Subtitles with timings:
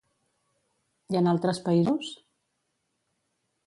[1.15, 2.11] I en altres països?